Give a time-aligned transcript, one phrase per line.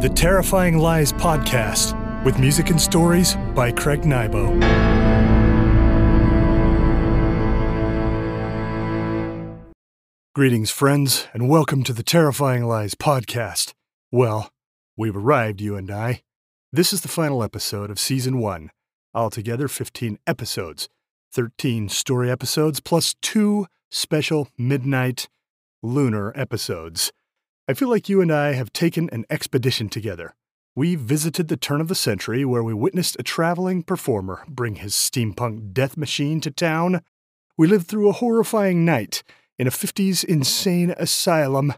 [0.00, 4.58] The Terrifying Lies Podcast with music and stories by Craig Nybo.
[10.34, 13.74] Greetings, friends, and welcome to the Terrifying Lies Podcast.
[14.10, 14.50] Well,
[14.96, 16.22] we've arrived, you and I.
[16.72, 18.70] This is the final episode of Season 1.
[19.14, 20.88] Altogether, 15 episodes,
[21.34, 25.28] 13 story episodes, plus two special midnight
[25.82, 27.12] lunar episodes.
[27.70, 30.34] I feel like you and I have taken an expedition together.
[30.74, 34.92] We visited the turn of the century where we witnessed a traveling performer bring his
[34.92, 37.00] steampunk death machine to town.
[37.56, 39.22] We lived through a horrifying night
[39.56, 41.74] in a 50s insane asylum,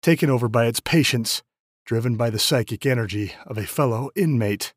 [0.00, 1.42] taken over by its patients,
[1.84, 4.72] driven by the psychic energy of a fellow inmate.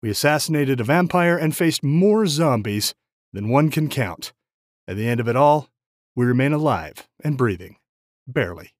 [0.00, 2.94] We assassinated a vampire and faced more zombies
[3.32, 4.32] than one can count.
[4.86, 5.70] At the end of it all,
[6.14, 7.78] we remain alive and breathing.
[8.28, 8.74] Barely.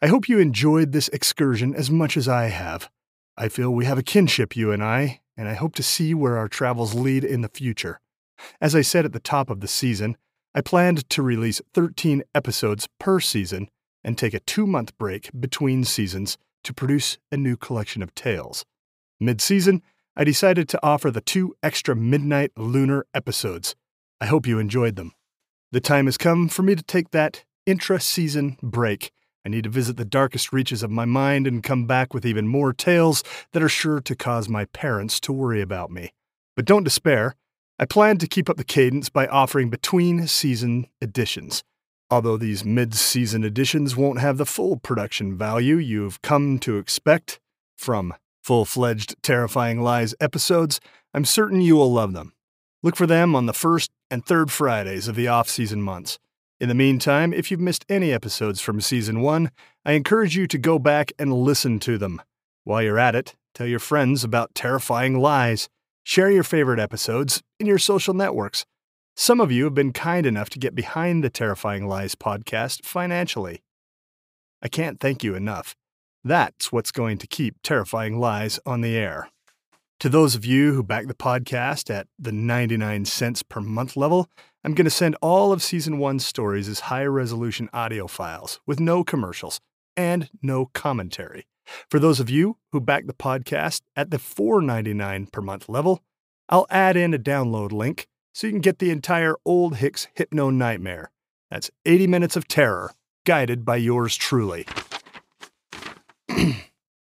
[0.00, 2.90] I hope you enjoyed this excursion as much as I have.
[3.36, 6.36] I feel we have a kinship, you and I, and I hope to see where
[6.36, 8.00] our travels lead in the future.
[8.60, 10.16] As I said at the top of the season,
[10.54, 13.68] I planned to release 13 episodes per season
[14.04, 18.64] and take a two month break between seasons to produce a new collection of tales.
[19.18, 19.82] Mid season,
[20.16, 23.74] I decided to offer the two extra midnight lunar episodes.
[24.20, 25.12] I hope you enjoyed them.
[25.72, 29.10] The time has come for me to take that intra season break.
[29.44, 32.48] I need to visit the darkest reaches of my mind and come back with even
[32.48, 36.12] more tales that are sure to cause my parents to worry about me.
[36.56, 37.34] But don't despair.
[37.78, 41.62] I plan to keep up the cadence by offering between season editions.
[42.10, 47.40] Although these mid season editions won't have the full production value you've come to expect
[47.76, 50.80] from full fledged Terrifying Lies episodes,
[51.12, 52.32] I'm certain you will love them.
[52.82, 56.18] Look for them on the first and third Fridays of the off season months.
[56.60, 59.50] In the meantime, if you've missed any episodes from season one,
[59.84, 62.22] I encourage you to go back and listen to them.
[62.62, 65.68] While you're at it, tell your friends about Terrifying Lies.
[66.04, 68.64] Share your favorite episodes in your social networks.
[69.16, 73.62] Some of you have been kind enough to get behind the Terrifying Lies podcast financially.
[74.62, 75.74] I can't thank you enough.
[76.22, 79.28] That's what's going to keep Terrifying Lies on the air.
[80.00, 84.28] To those of you who back the podcast at the 99 cents per month level,
[84.62, 88.80] I'm going to send all of season one stories as high resolution audio files with
[88.80, 89.60] no commercials
[89.96, 91.46] and no commentary.
[91.90, 96.02] For those of you who back the podcast at the $4.99 per month level,
[96.48, 100.50] I'll add in a download link so you can get the entire Old Hicks Hypno
[100.50, 101.10] Nightmare.
[101.50, 102.92] That's 80 minutes of terror,
[103.24, 104.66] guided by yours truly.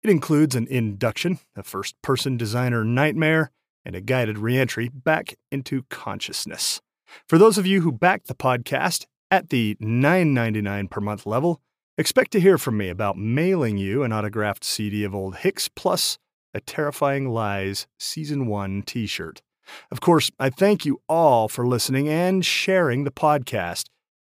[0.06, 3.50] It includes an induction, a first person designer nightmare,
[3.84, 6.80] and a guided reentry back into consciousness.
[7.28, 11.60] For those of you who back the podcast at the $9.99 per month level,
[11.98, 16.18] expect to hear from me about mailing you an autographed CD of Old Hicks plus
[16.54, 19.42] a Terrifying Lies Season 1 t shirt.
[19.90, 23.86] Of course, I thank you all for listening and sharing the podcast,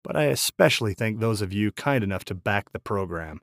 [0.03, 3.39] but I especially thank those of you kind enough to back the program.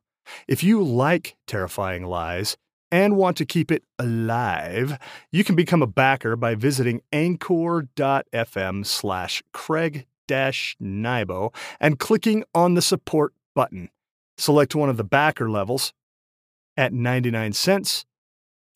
[0.46, 2.56] If you like Terrifying Lies
[2.90, 4.98] and want to keep it alive,
[5.30, 12.82] you can become a backer by visiting anchor.fm slash Craig Nybo and clicking on the
[12.82, 13.90] support button.
[14.36, 15.92] Select one of the backer levels
[16.76, 18.04] at 99 cents,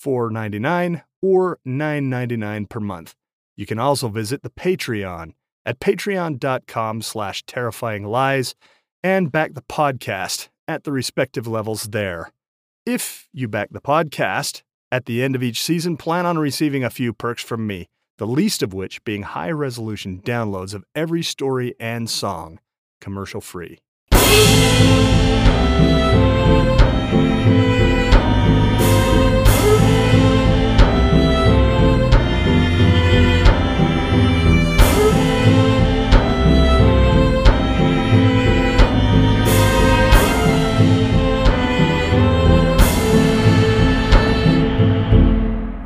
[0.02, 3.14] 4.99, or 9.99 per month.
[3.56, 5.34] You can also visit the Patreon
[5.64, 8.54] at patreon.com slash terrifying lies
[9.04, 12.30] and back the podcast at the respective levels there.
[12.86, 16.90] If you back the podcast, at the end of each season, plan on receiving a
[16.90, 21.74] few perks from me, the least of which being high resolution downloads of every story
[21.78, 22.58] and song,
[23.00, 23.78] commercial free.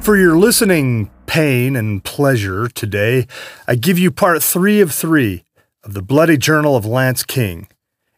[0.07, 3.27] For your listening pain and pleasure today,
[3.67, 5.43] I give you part three of three
[5.83, 7.67] of the Bloody Journal of Lance King.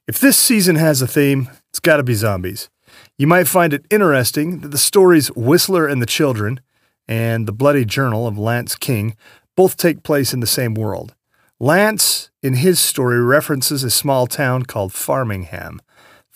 [0.07, 2.69] If this season has a theme, it's got to be zombies.
[3.17, 6.61] You might find it interesting that the stories Whistler and the Children
[7.09, 9.17] and the Bloody Journal of Lance King
[9.57, 11.15] both take place in the same world.
[11.59, 15.81] Lance, in his story, references a small town called Farmingham.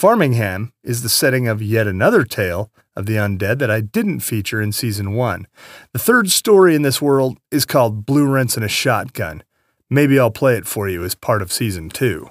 [0.01, 4.61] Farmingham is the setting of yet another tale of the Undead that I didn't feature
[4.61, 5.47] in season one.
[5.93, 9.43] The third story in this world is called Blue Rinse and a Shotgun.
[9.89, 12.31] Maybe I'll play it for you as part of season two.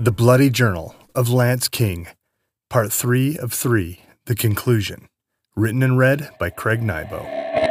[0.00, 2.08] The Bloody Journal of Lance King,
[2.70, 5.08] Part 3 of 3 The Conclusion.
[5.56, 7.67] Written and read by Craig Nybo.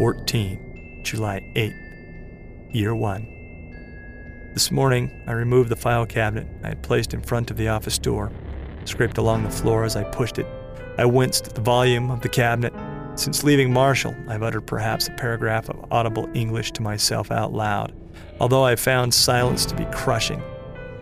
[0.00, 4.50] Fourteen, July 8th, Year 1.
[4.54, 7.98] This morning, I removed the file cabinet I had placed in front of the office
[7.98, 8.32] door,
[8.86, 10.46] scraped along the floor as I pushed it.
[10.96, 12.72] I winced at the volume of the cabinet.
[13.14, 17.92] Since leaving Marshall, I've uttered perhaps a paragraph of audible English to myself out loud,
[18.40, 20.42] although I found silence to be crushing.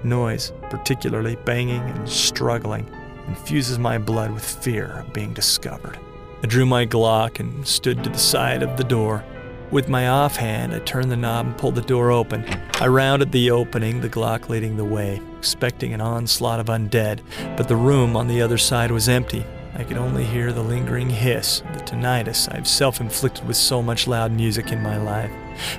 [0.03, 2.93] Noise, particularly banging and struggling,
[3.29, 5.97] infuses my blood with fear of being discovered.
[6.41, 9.25] I drew my Glock and stood to the side of the door.
[9.73, 12.45] With my offhand, I turned the knob and pulled the door open.
[12.75, 17.23] I rounded the opening, the Glock leading the way, expecting an onslaught of undead,
[17.57, 19.45] but the room on the other side was empty.
[19.75, 24.07] I could only hear the lingering hiss, the tinnitus I've self inflicted with so much
[24.07, 25.33] loud music in my life.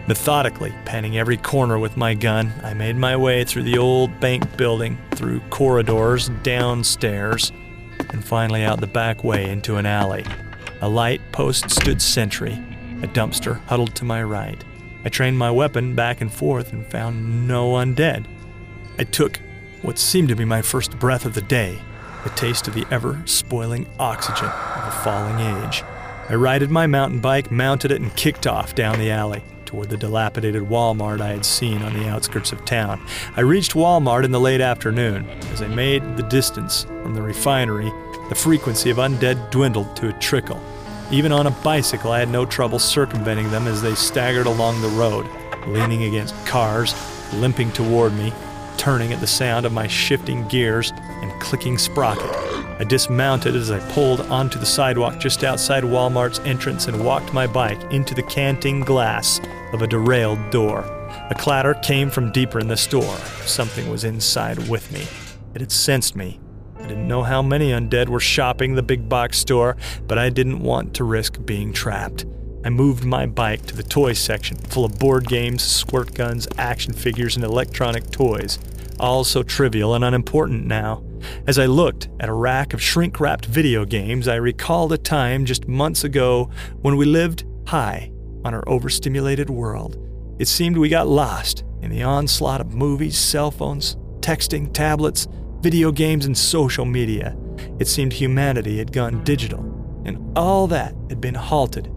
[0.07, 4.57] Methodically, panning every corner with my gun, I made my way through the old bank
[4.57, 7.53] building, through corridors, downstairs,
[8.09, 10.25] and finally out the back way into an alley.
[10.81, 12.53] A light post stood sentry,
[13.03, 14.63] a dumpster huddled to my right.
[15.03, 18.25] I trained my weapon back and forth and found no undead.
[18.97, 19.41] I took
[19.81, 21.79] what seemed to be my first breath of the day,
[22.23, 25.83] a taste of the ever spoiling oxygen of a falling age.
[26.29, 29.97] I righted my mountain bike, mounted it, and kicked off down the alley toward the
[29.97, 33.05] dilapidated Walmart I had seen on the outskirts of town.
[33.35, 35.29] I reached Walmart in the late afternoon.
[35.51, 37.91] As I made the distance from the refinery,
[38.29, 40.61] the frequency of undead dwindled to a trickle.
[41.11, 44.89] Even on a bicycle, I had no trouble circumventing them as they staggered along the
[44.89, 45.27] road,
[45.67, 46.93] leaning against cars,
[47.33, 48.31] limping toward me,
[48.77, 52.29] turning at the sound of my shifting gears and clicking sprocket.
[52.79, 57.47] I dismounted as I pulled onto the sidewalk just outside Walmart's entrance and walked my
[57.47, 59.41] bike into the canting glass
[59.73, 60.81] of a derailed door.
[61.31, 63.17] A clatter came from deeper in the store.
[63.45, 65.07] Something was inside with me.
[65.55, 66.39] It had sensed me
[66.89, 69.77] didn't know how many undead were shopping the big box store,
[70.07, 72.25] but I didn't want to risk being trapped.
[72.65, 76.94] I moved my bike to the toy section, full of board games, squirt guns, action
[76.94, 78.57] figures, and electronic toys,
[79.00, 81.03] all so trivial and unimportant now.
[81.45, 85.45] As I looked at a rack of shrink wrapped video games, I recalled a time
[85.45, 86.50] just months ago
[86.81, 88.12] when we lived high
[88.44, 89.95] on our overstimulated world.
[90.39, 95.27] It seemed we got lost in the onslaught of movies, cell phones, texting, tablets,
[95.61, 97.35] video games, and social media.
[97.79, 99.61] It seemed humanity had gone digital,
[100.06, 101.88] and all that had been halted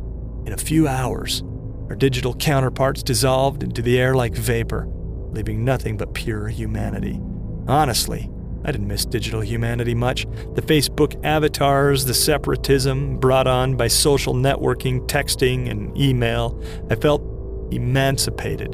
[0.47, 1.43] in a few hours.
[1.89, 4.89] Our digital counterparts dissolved into the air like vapor,
[5.31, 7.21] leaving nothing but pure humanity.
[7.69, 8.31] Honestly,
[8.65, 10.25] I didn't miss digital humanity much.
[10.55, 16.63] The Facebook avatars, the separatism brought on by social networking, texting, and email.
[16.89, 17.23] I felt
[17.73, 18.73] emancipated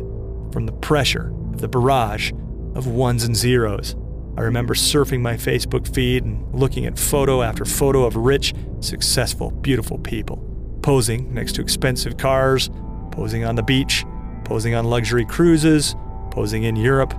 [0.52, 2.32] from the pressure of the barrage
[2.74, 3.96] of ones and zeros.
[4.38, 9.50] I remember surfing my Facebook feed and looking at photo after photo of rich, successful,
[9.50, 10.36] beautiful people,
[10.80, 12.70] posing next to expensive cars,
[13.10, 14.04] posing on the beach,
[14.44, 15.96] posing on luxury cruises,
[16.30, 17.14] posing in Europe,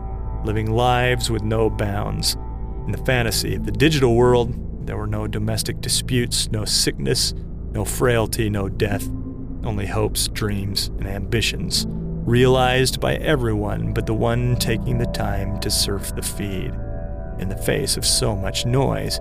[0.45, 2.35] living lives with no bounds.
[2.85, 7.33] In the fantasy of the digital world, there were no domestic disputes, no sickness,
[7.73, 9.05] no frailty, no death,
[9.65, 15.69] only hopes, dreams, and ambitions, realized by everyone but the one taking the time to
[15.69, 16.71] surf the feed.
[17.39, 19.19] In the face of so much noise,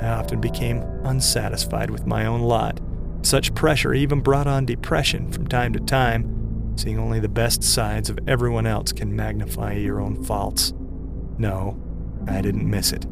[0.00, 2.80] I often became unsatisfied with my own lot.
[3.22, 6.74] Such pressure even brought on depression from time to time.
[6.76, 10.72] Seeing only the best sides of everyone else can magnify your own faults.
[11.36, 11.76] No,
[12.28, 13.06] I didn't miss it.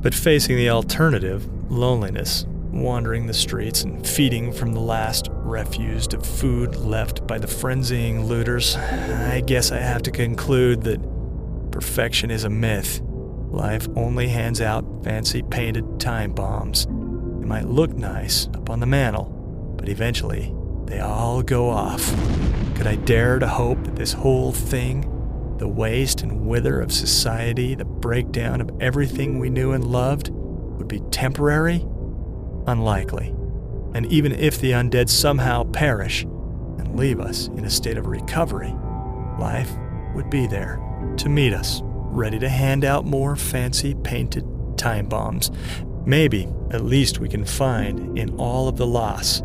[0.00, 6.26] But facing the alternative, loneliness, wandering the streets and feeding from the last refuse of
[6.26, 11.00] food left by the frenzying looters, I guess I have to conclude that
[11.70, 13.00] perfection is a myth.
[13.54, 16.86] Life only hands out fancy painted time bombs.
[16.86, 19.26] They might look nice up on the mantle,
[19.76, 20.52] but eventually
[20.86, 22.04] they all go off.
[22.74, 25.02] Could I dare to hope that this whole thing,
[25.58, 30.88] the waste and wither of society, the breakdown of everything we knew and loved, would
[30.88, 31.86] be temporary?
[32.66, 33.28] Unlikely.
[33.94, 38.74] And even if the undead somehow perish and leave us in a state of recovery,
[39.38, 39.70] life
[40.12, 40.80] would be there
[41.18, 41.82] to meet us
[42.14, 44.44] ready to hand out more fancy painted
[44.76, 45.50] time bombs.
[46.06, 49.40] Maybe, at least, we can find in all of the loss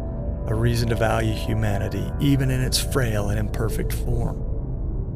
[0.47, 4.45] a reason to value humanity, even in its frail and imperfect form.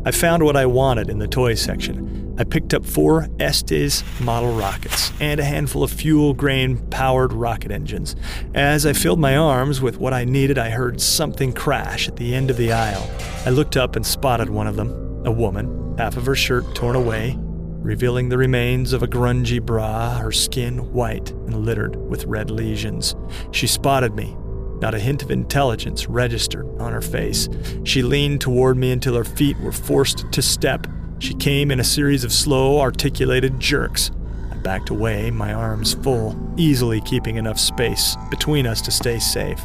[0.06, 2.36] I found what I wanted in the toy section.
[2.38, 7.72] I picked up four Estes model rockets and a handful of fuel grain powered rocket
[7.72, 8.16] engines.
[8.54, 12.34] As I filled my arms with what I needed, I heard something crash at the
[12.36, 13.10] end of the aisle.
[13.46, 14.90] I looked up and spotted one of them,
[15.26, 17.38] a woman, half of her shirt torn away,
[17.84, 23.14] revealing the remains of a grungy bra, her skin white and littered with red lesions.
[23.52, 24.36] She spotted me.
[24.80, 27.50] Not a hint of intelligence registered on her face.
[27.84, 30.88] She leaned toward me until her feet were forced to step.
[31.20, 34.12] She came in a series of slow, articulated jerks.
[34.52, 39.62] I backed away, my arms full, easily keeping enough space between us to stay safe.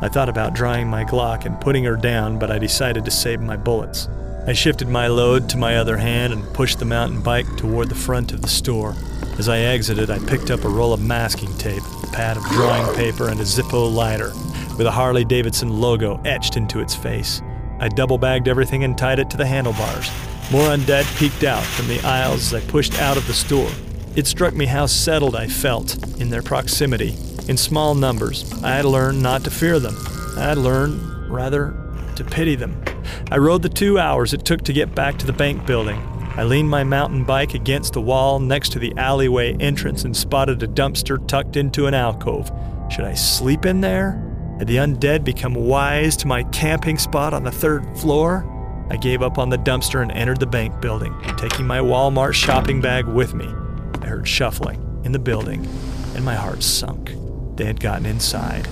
[0.00, 3.40] I thought about drawing my Glock and putting her down, but I decided to save
[3.40, 4.08] my bullets.
[4.44, 7.94] I shifted my load to my other hand and pushed the mountain bike toward the
[7.94, 8.96] front of the store.
[9.38, 12.92] As I exited, I picked up a roll of masking tape, a pad of drawing
[12.96, 14.32] paper, and a Zippo lighter
[14.76, 17.40] with a Harley Davidson logo etched into its face.
[17.78, 20.10] I double bagged everything and tied it to the handlebars.
[20.50, 23.70] More undead peeked out from the aisles as I pushed out of the store.
[24.16, 27.16] It struck me how settled I felt in their proximity.
[27.48, 29.96] In small numbers, I had learned not to fear them.
[30.36, 31.74] I had learned, rather,
[32.16, 32.82] to pity them.
[33.30, 35.98] I rode the two hours it took to get back to the bank building.
[36.34, 40.62] I leaned my mountain bike against the wall next to the alleyway entrance and spotted
[40.62, 42.50] a dumpster tucked into an alcove.
[42.90, 44.12] Should I sleep in there?
[44.58, 48.48] Had the undead become wise to my camping spot on the third floor?
[48.90, 52.80] I gave up on the dumpster and entered the bank building, taking my Walmart shopping
[52.80, 53.46] bag with me.
[54.00, 55.66] I heard shuffling in the building,
[56.14, 57.12] and my heart sunk.
[57.56, 58.68] They had gotten inside.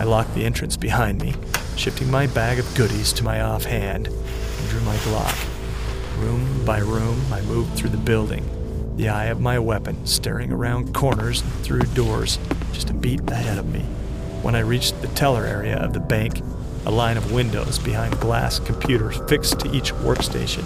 [0.00, 1.34] I locked the entrance behind me,
[1.76, 5.46] shifting my bag of goodies to my offhand, and drew my Glock.
[6.18, 10.94] Room by room, I moved through the building, the eye of my weapon staring around
[10.94, 12.38] corners and through doors,
[12.72, 13.80] just a beat ahead of me.
[14.40, 16.40] When I reached the teller area of the bank,
[16.86, 20.64] a line of windows behind glass computers fixed to each workstation,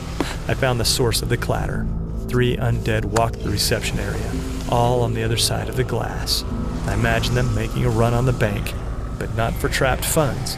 [0.48, 1.84] I found the source of the clatter.
[2.28, 4.30] Three undead walked the reception area,
[4.68, 6.44] all on the other side of the glass.
[6.86, 8.72] I imagined them making a run on the bank,
[9.18, 10.56] but not for trapped funds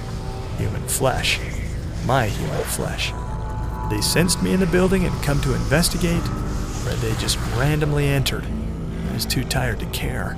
[0.57, 1.39] human flesh.
[2.07, 3.13] My human flesh.
[3.91, 6.23] They sensed me in the building and come to investigate?
[6.87, 8.45] Or they just randomly entered?
[9.11, 10.37] I was too tired to care.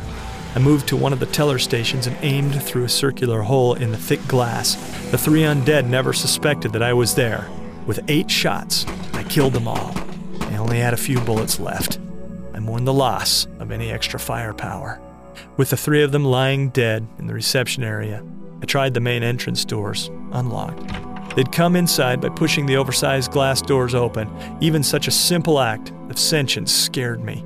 [0.55, 3.93] I moved to one of the teller stations and aimed through a circular hole in
[3.93, 4.75] the thick glass.
[5.11, 7.49] The three undead never suspected that I was there.
[7.87, 9.95] With eight shots, I killed them all.
[10.41, 11.99] I only had a few bullets left.
[12.55, 15.01] I mourned the loss of any extra firepower.
[15.57, 18.25] With the three of them lying dead in the reception area,
[18.63, 20.87] I tried the main entrance doors, unlocked.
[21.37, 24.29] They'd come inside by pushing the oversized glass doors open.
[24.61, 27.45] Even such a simple act of sentience scared me.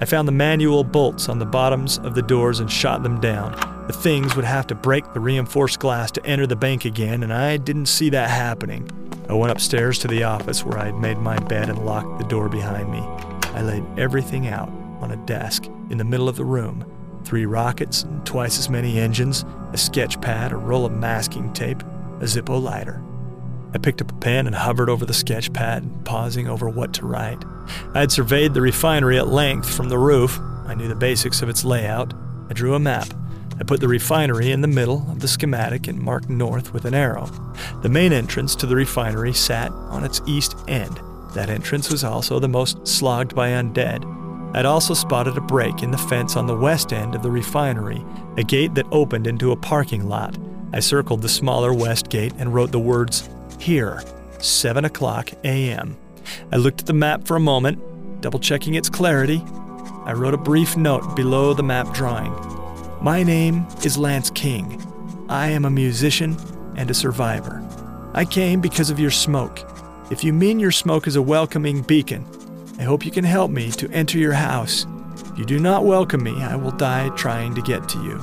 [0.00, 3.52] I found the manual bolts on the bottoms of the doors and shot them down.
[3.86, 7.32] The things would have to break the reinforced glass to enter the bank again, and
[7.32, 8.88] I didn't see that happening.
[9.28, 12.28] I went upstairs to the office where I had made my bed and locked the
[12.28, 13.00] door behind me.
[13.54, 14.68] I laid everything out
[15.00, 16.84] on a desk in the middle of the room
[17.24, 21.82] three rockets and twice as many engines, a sketch pad, a roll of masking tape,
[21.82, 23.02] a Zippo lighter.
[23.74, 27.06] I picked up a pen and hovered over the sketch pad, pausing over what to
[27.06, 27.42] write.
[27.94, 30.38] I had surveyed the refinery at length from the roof.
[30.66, 32.12] I knew the basics of its layout.
[32.50, 33.08] I drew a map.
[33.58, 36.94] I put the refinery in the middle of the schematic and marked north with an
[36.94, 37.26] arrow.
[37.82, 41.00] The main entrance to the refinery sat on its east end.
[41.34, 44.04] That entrance was also the most slogged by undead.
[44.54, 48.04] I'd also spotted a break in the fence on the west end of the refinery,
[48.36, 50.36] a gate that opened into a parking lot.
[50.74, 54.02] I circled the smaller west gate and wrote the words, Here,
[54.38, 55.96] 7 o'clock a.m.
[56.52, 57.80] I looked at the map for a moment,
[58.20, 59.42] double checking its clarity.
[60.04, 62.32] I wrote a brief note below the map drawing.
[63.00, 64.80] My name is Lance King.
[65.30, 66.36] I am a musician
[66.76, 67.66] and a survivor.
[68.12, 69.60] I came because of your smoke.
[70.10, 72.26] If you mean your smoke is a welcoming beacon,
[72.82, 74.88] I hope you can help me to enter your house.
[75.14, 78.20] If you do not welcome me, I will die trying to get to you.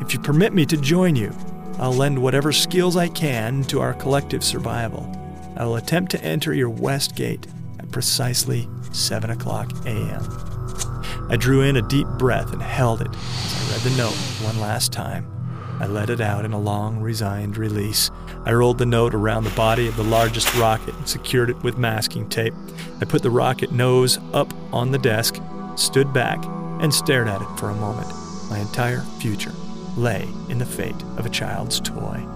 [0.00, 1.30] If you permit me to join you,
[1.78, 5.14] I'll lend whatever skills I can to our collective survival.
[5.58, 7.46] I will attempt to enter your west gate
[7.78, 10.24] at precisely 7 o'clock a.m.
[11.28, 14.58] I drew in a deep breath and held it as I read the note one
[14.58, 15.30] last time.
[15.80, 18.10] I let it out in a long, resigned release.
[18.48, 21.76] I rolled the note around the body of the largest rocket and secured it with
[21.76, 22.54] masking tape.
[22.98, 25.38] I put the rocket nose up on the desk,
[25.76, 26.42] stood back,
[26.80, 28.10] and stared at it for a moment.
[28.48, 29.52] My entire future
[29.98, 32.26] lay in the fate of a child's toy.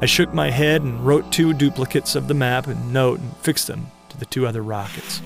[0.00, 3.66] I shook my head and wrote two duplicates of the map and note and fixed
[3.66, 5.20] them to the two other rockets.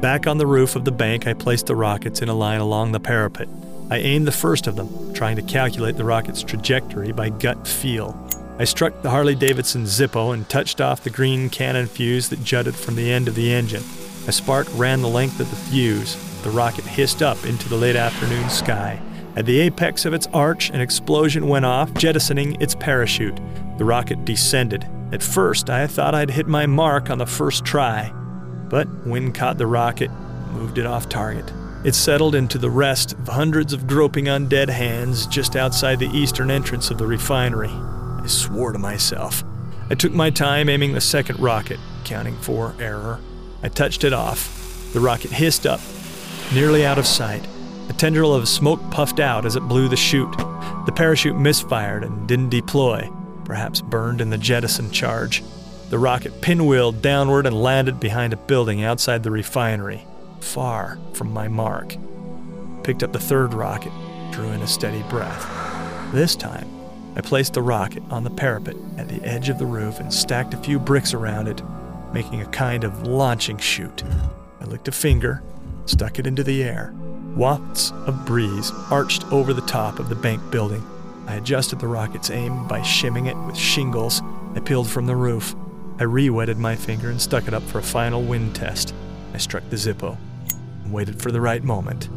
[0.00, 2.90] Back on the roof of the bank, I placed the rockets in a line along
[2.90, 3.48] the parapet.
[3.90, 8.16] I aimed the first of them, trying to calculate the rocket's trajectory by gut feel.
[8.58, 12.74] I struck the Harley Davidson Zippo and touched off the green cannon fuse that jutted
[12.74, 13.82] from the end of the engine.
[14.28, 16.14] A spark ran the length of the fuse.
[16.42, 19.00] The rocket hissed up into the late afternoon sky.
[19.34, 23.40] At the apex of its arch, an explosion went off, jettisoning its parachute.
[23.78, 24.86] The rocket descended.
[25.12, 28.12] At first, I thought I'd hit my mark on the first try,
[28.68, 30.10] but wind caught the rocket,
[30.52, 31.50] moved it off target.
[31.82, 36.50] It settled into the rest of hundreds of groping undead hands just outside the eastern
[36.50, 37.70] entrance of the refinery.
[37.70, 39.42] I swore to myself.
[39.88, 43.18] I took my time aiming the second rocket, counting for error.
[43.62, 44.92] I touched it off.
[44.92, 45.80] The rocket hissed up,
[46.52, 47.48] nearly out of sight.
[47.88, 50.36] A tendril of smoke puffed out as it blew the chute.
[50.84, 53.10] The parachute misfired and didn't deploy,
[53.46, 55.42] perhaps burned in the jettison charge.
[55.88, 60.04] The rocket pinwheeled downward and landed behind a building outside the refinery
[60.42, 61.96] far from my mark.
[62.82, 63.92] Picked up the third rocket,
[64.30, 65.46] drew in a steady breath.
[66.12, 66.68] This time,
[67.16, 70.54] I placed the rocket on the parapet at the edge of the roof and stacked
[70.54, 71.62] a few bricks around it,
[72.12, 74.02] making a kind of launching chute.
[74.60, 75.42] I licked a finger,
[75.86, 76.94] stuck it into the air.
[77.36, 80.84] Wafts of breeze arched over the top of the bank building.
[81.26, 84.22] I adjusted the rocket's aim by shimming it with shingles
[84.54, 85.54] I peeled from the roof.
[85.98, 88.94] I re-wetted my finger and stuck it up for a final wind test.
[89.34, 90.16] I struck the Zippo
[90.82, 92.08] and waited for the right moment.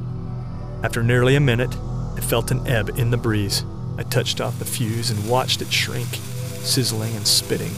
[0.83, 1.75] After nearly a minute,
[2.15, 3.63] I felt an ebb in the breeze.
[3.97, 6.09] I touched off the fuse and watched it shrink,
[6.61, 7.71] sizzling and spitting.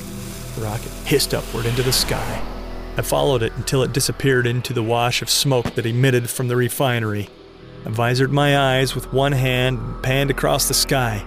[0.56, 2.42] The rocket hissed upward into the sky.
[2.98, 6.56] I followed it until it disappeared into the wash of smoke that emitted from the
[6.56, 7.30] refinery.
[7.86, 11.24] I visored my eyes with one hand and panned across the sky.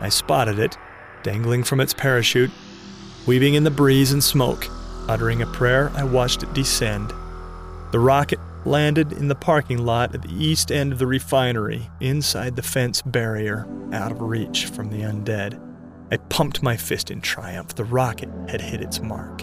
[0.00, 0.76] I spotted it,
[1.22, 2.50] dangling from its parachute,
[3.26, 4.66] weaving in the breeze and smoke.
[5.08, 7.12] Uttering a prayer, I watched it descend.
[7.92, 12.56] The rocket landed in the parking lot at the east end of the refinery, inside
[12.56, 15.60] the fence barrier, out of reach from the undead.
[16.10, 17.74] I pumped my fist in triumph.
[17.74, 19.42] The rocket had hit its mark.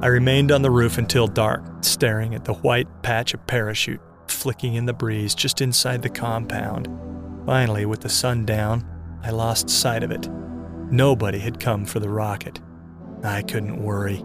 [0.00, 4.74] I remained on the roof until dark, staring at the white patch of parachute flicking
[4.74, 6.88] in the breeze just inside the compound.
[7.46, 8.86] Finally, with the sun down,
[9.22, 10.28] I lost sight of it.
[10.90, 12.60] Nobody had come for the rocket.
[13.22, 14.24] I couldn't worry.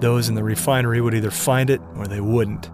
[0.00, 2.70] Those in the refinery would either find it or they wouldn't.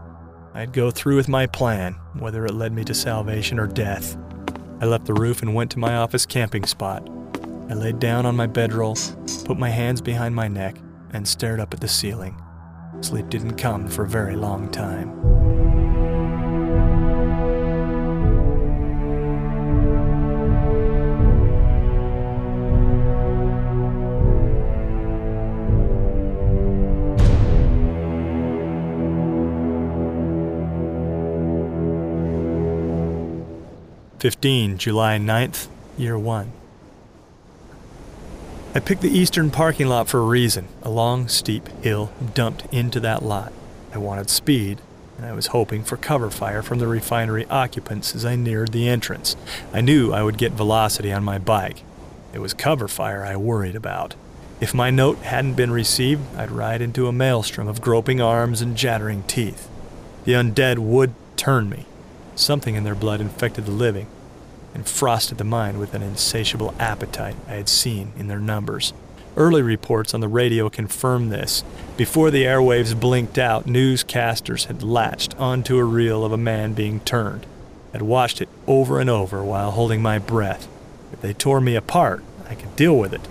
[0.54, 4.16] I'd go through with my plan, whether it led me to salvation or death.
[4.80, 7.08] I left the roof and went to my office camping spot.
[7.68, 8.96] I laid down on my bedroll,
[9.44, 10.76] put my hands behind my neck,
[11.12, 12.40] and stared up at the ceiling.
[13.00, 15.47] Sleep didn't come for a very long time.
[34.18, 36.52] 15, July 9th, year 1.
[38.74, 40.66] I picked the eastern parking lot for a reason.
[40.82, 43.52] A long, steep hill dumped into that lot.
[43.94, 44.80] I wanted speed,
[45.16, 48.88] and I was hoping for cover fire from the refinery occupants as I neared the
[48.88, 49.36] entrance.
[49.72, 51.84] I knew I would get velocity on my bike.
[52.34, 54.16] It was cover fire I worried about.
[54.60, 58.76] If my note hadn't been received, I'd ride into a maelstrom of groping arms and
[58.76, 59.68] chattering teeth.
[60.24, 61.86] The undead would turn me.
[62.38, 64.06] Something in their blood infected the living
[64.72, 68.92] and frosted the mind with an insatiable appetite I had seen in their numbers.
[69.36, 71.64] Early reports on the radio confirmed this.
[71.96, 77.00] Before the airwaves blinked out, newscasters had latched onto a reel of a man being
[77.00, 77.44] turned.
[77.92, 80.68] I'd watched it over and over while holding my breath.
[81.12, 83.26] If they tore me apart, I could deal with it.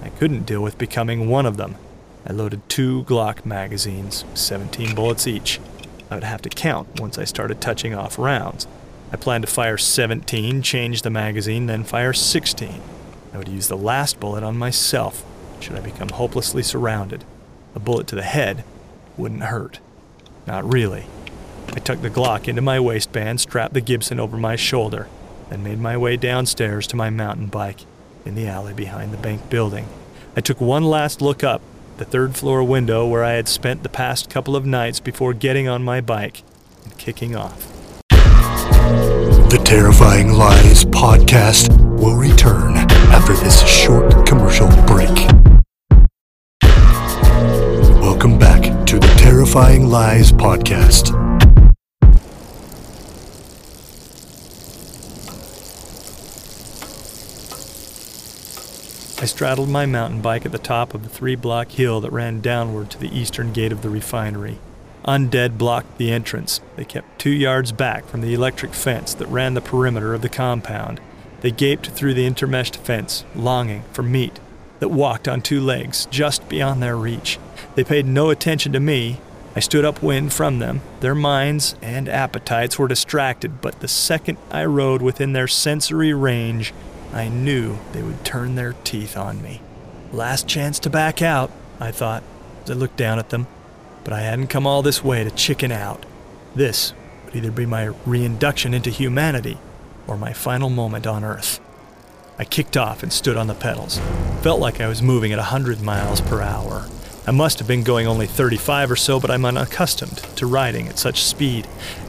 [0.00, 1.74] I couldn't deal with becoming one of them.
[2.24, 5.58] I loaded two Glock magazines, 17 bullets each.
[6.10, 8.66] I would have to count once I started touching off rounds.
[9.12, 12.82] I planned to fire 17, change the magazine, then fire 16.
[13.32, 15.24] I would use the last bullet on myself
[15.60, 17.24] should I become hopelessly surrounded.
[17.74, 18.64] A bullet to the head
[19.16, 19.80] wouldn't hurt.
[20.46, 21.06] Not really.
[21.68, 25.08] I tucked the Glock into my waistband, strapped the Gibson over my shoulder,
[25.48, 27.80] then made my way downstairs to my mountain bike
[28.24, 29.88] in the alley behind the bank building.
[30.36, 31.62] I took one last look up
[31.96, 35.68] the third floor window where I had spent the past couple of nights before getting
[35.68, 36.42] on my bike
[36.84, 37.70] and kicking off.
[38.08, 41.68] The Terrifying Lies podcast
[42.00, 42.76] will return
[43.12, 45.14] after this short commercial break.
[48.00, 51.33] Welcome back to the Terrifying Lies podcast.
[59.24, 62.42] I straddled my mountain bike at the top of the three block hill that ran
[62.42, 64.58] downward to the eastern gate of the refinery.
[65.06, 66.60] Undead blocked the entrance.
[66.76, 70.28] They kept two yards back from the electric fence that ran the perimeter of the
[70.28, 71.00] compound.
[71.40, 74.40] They gaped through the intermeshed fence, longing for meat
[74.80, 77.38] that walked on two legs just beyond their reach.
[77.76, 79.20] They paid no attention to me.
[79.56, 80.82] I stood upwind from them.
[81.00, 86.74] Their minds and appetites were distracted, but the second I rode within their sensory range,
[87.14, 89.62] I knew they would turn their teeth on me.
[90.12, 91.50] Last chance to back out,
[91.80, 92.22] I thought,
[92.64, 93.46] as I looked down at them
[94.04, 96.04] but I hadn't come all this way to chicken out.
[96.54, 96.92] This
[97.24, 99.58] would either be my reinduction into humanity
[100.06, 101.58] or my final moment on Earth.
[102.38, 103.98] I kicked off and stood on the pedals.
[104.42, 106.86] Felt like I was moving at 100 miles per hour.
[107.26, 110.98] I must have been going only 35 or so, but I'm unaccustomed to riding at
[110.98, 111.66] such speed.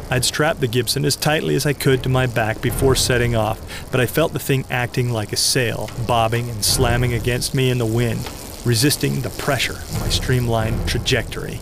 [0.07, 3.59] I'd strapped the Gibson as tightly as I could to my back before setting off,
[3.91, 7.79] but I felt the thing acting like a sail, bobbing and slamming against me in
[7.79, 8.29] the wind,
[8.63, 11.55] resisting the pressure of my streamlined trajectory.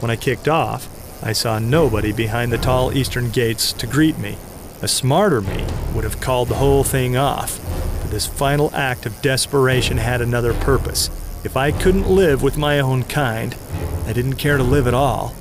[0.00, 0.86] When I kicked off,
[1.24, 4.36] I saw nobody behind the tall eastern gates to greet me.
[4.82, 7.58] A smarter me would have called the whole thing off,
[8.02, 11.08] but this final act of desperation had another purpose.
[11.42, 13.56] If I couldn't live with my own kind,
[14.06, 15.34] I didn't care to live at all.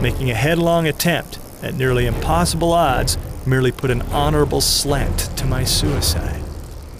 [0.00, 5.64] Making a headlong attempt at nearly impossible odds merely put an honorable slant to my
[5.64, 6.42] suicide.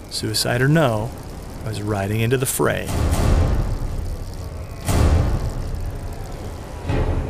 [0.09, 1.11] Suicide or no,
[1.65, 2.87] I was riding into the fray.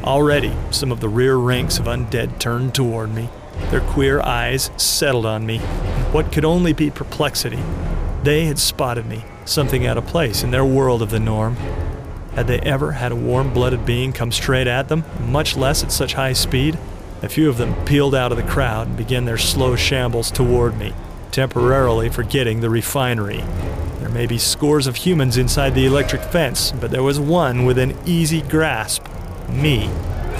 [0.04, 3.30] Already, some of the rear ranks of undead turned toward me.
[3.72, 5.60] Their queer eyes settled on me,
[6.12, 7.64] what could only be perplexity.
[8.24, 11.56] They had spotted me, something out of place in their world of the norm.
[12.36, 15.92] Had they ever had a warm blooded being come straight at them, much less at
[15.92, 16.78] such high speed?
[17.24, 20.78] A few of them peeled out of the crowd and began their slow shambles toward
[20.78, 20.94] me,
[21.32, 23.42] temporarily forgetting the refinery.
[24.00, 27.98] There may be scores of humans inside the electric fence, but there was one within
[28.06, 29.08] easy grasp
[29.48, 29.88] me.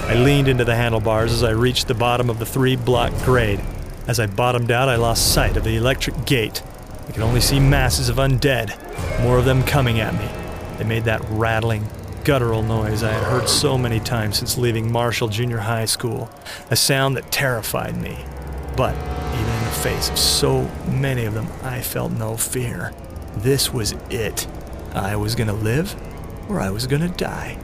[0.08, 3.60] I leaned into the handlebars as I reached the bottom of the three block grade.
[4.06, 6.62] As I bottomed out, I lost sight of the electric gate.
[7.08, 8.76] I could only see masses of undead,
[9.22, 10.28] more of them coming at me.
[10.76, 11.88] They made that rattling,
[12.24, 16.30] guttural noise I had heard so many times since leaving Marshall Junior High School,
[16.70, 18.24] a sound that terrified me.
[18.78, 22.94] But even in the face of so many of them, I felt no fear.
[23.36, 24.46] This was it.
[24.94, 25.94] I was gonna live,
[26.48, 27.58] or I was gonna die.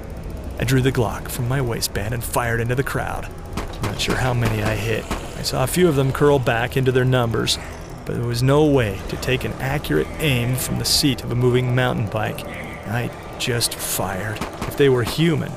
[0.59, 3.29] I drew the Glock from my waistband and fired into the crowd.
[3.57, 5.11] I'm not sure how many I hit.
[5.39, 7.59] I saw a few of them curl back into their numbers,
[8.05, 11.35] but there was no way to take an accurate aim from the seat of a
[11.35, 12.45] moving mountain bike.
[12.87, 14.39] I just fired.
[14.69, 15.51] If they were human,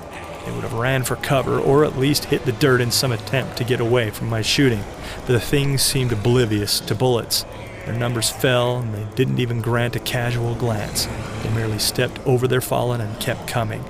[0.46, 3.58] they would have ran for cover or at least hit the dirt in some attempt
[3.58, 4.84] to get away from my shooting.
[5.20, 7.46] But the things seemed oblivious to bullets.
[7.86, 11.08] Their numbers fell, and they didn't even grant a casual glance.
[11.44, 13.84] They merely stepped over their fallen and kept coming.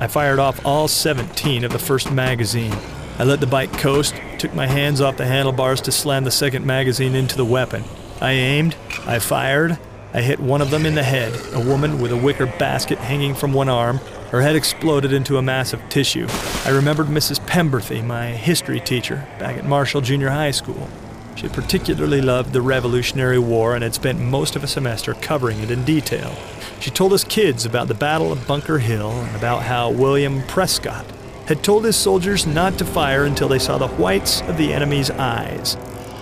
[0.00, 2.74] I fired off all 17 of the first magazine.
[3.18, 6.66] I let the bike coast, took my hands off the handlebars to slam the second
[6.66, 7.84] magazine into the weapon.
[8.20, 8.74] I aimed,
[9.06, 9.78] I fired,
[10.12, 13.34] I hit one of them in the head, a woman with a wicker basket hanging
[13.34, 13.98] from one arm.
[14.30, 16.26] Her head exploded into a mass of tissue.
[16.64, 17.38] I remembered Mrs.
[17.46, 20.88] Pemberthy, my history teacher, back at Marshall Junior High School.
[21.36, 25.70] She particularly loved the Revolutionary War and had spent most of a semester covering it
[25.70, 26.34] in detail.
[26.80, 31.06] She told us kids about the Battle of Bunker Hill and about how William Prescott
[31.46, 35.10] had told his soldiers not to fire until they saw the whites of the enemy's
[35.10, 35.76] eyes.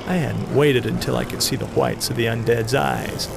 [0.06, 3.28] I hadn't waited until I could see the whites of the undead's eyes,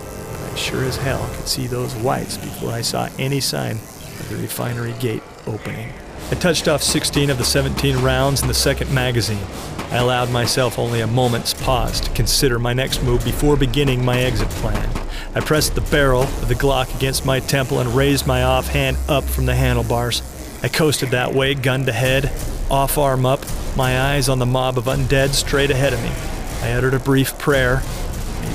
[0.51, 4.35] I sure as hell could see those whites before I saw any sign of the
[4.35, 5.93] refinery gate opening.
[6.29, 9.43] I touched off 16 of the 17 rounds in the second magazine.
[9.91, 14.19] I allowed myself only a moment's pause to consider my next move before beginning my
[14.19, 14.89] exit plan.
[15.35, 19.23] I pressed the barrel of the Glock against my temple and raised my offhand up
[19.23, 20.21] from the handlebars.
[20.63, 22.29] I coasted that way, gun to head,
[22.69, 23.45] off arm up,
[23.77, 26.11] my eyes on the mob of undead straight ahead of me.
[26.61, 27.81] I uttered a brief prayer,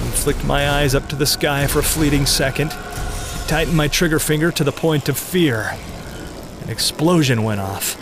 [0.07, 2.71] even flicked my eyes up to the sky for a fleeting second.
[3.49, 5.77] Tightened my trigger finger to the point of fear.
[6.63, 7.99] An explosion went off.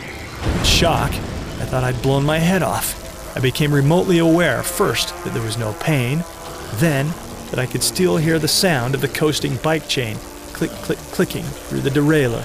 [0.59, 3.01] In shock, I thought I'd blown my head off.
[3.37, 6.25] I became remotely aware, first, that there was no pain,
[6.75, 7.09] then
[7.51, 10.19] that I could still hear the sound of the coasting bike chain
[10.53, 12.45] click, click, clicking through the derailleur.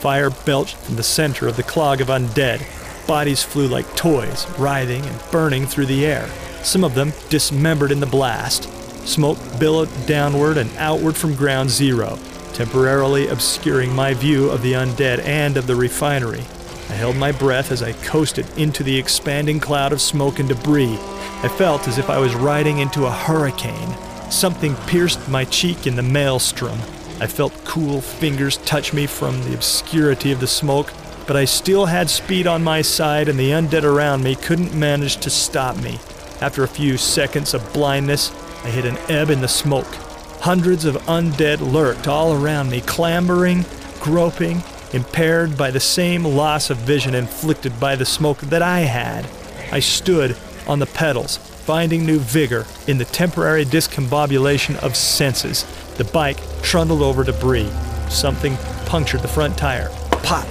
[0.00, 2.64] Fire belched from the center of the clog of undead.
[3.06, 6.28] Bodies flew like toys, writhing and burning through the air,
[6.62, 8.68] some of them dismembered in the blast.
[9.04, 12.18] Smoke billowed downward and outward from ground zero,
[12.52, 16.44] temporarily obscuring my view of the undead and of the refinery.
[16.88, 20.98] I held my breath as I coasted into the expanding cloud of smoke and debris.
[21.42, 23.96] I felt as if I was riding into a hurricane,
[24.32, 26.78] Something pierced my cheek in the maelstrom.
[27.20, 30.90] I felt cool fingers touch me from the obscurity of the smoke.
[31.26, 35.18] but I still had speed on my side, and the undead around me couldn't manage
[35.18, 36.00] to stop me.
[36.40, 38.32] After a few seconds of blindness,
[38.64, 39.92] I hit an ebb in the smoke.
[40.40, 43.64] Hundreds of undead lurked all around me, clambering,
[44.00, 49.26] groping, impaired by the same loss of vision inflicted by the smoke that I had.
[49.70, 55.64] I stood on the pedals, finding new vigor in the temporary discombobulation of senses.
[55.96, 57.70] The bike trundled over debris.
[58.08, 59.88] Something punctured the front tire.
[60.22, 60.46] Pop!